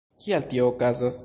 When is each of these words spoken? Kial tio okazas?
Kial 0.23 0.47
tio 0.53 0.67
okazas? 0.71 1.19